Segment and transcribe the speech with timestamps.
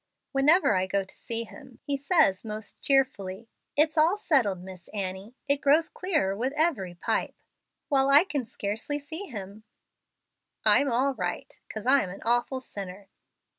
[0.31, 5.35] Whenever I go to see him he says, most cheerfully, 'It's all settled, Miss Annie.
[5.47, 7.39] It grows clearer with every pipe'
[7.87, 9.63] (while I can scarcely see him),
[10.65, 13.09] 'I'm all right, 'cause I'm an awful sinner.'"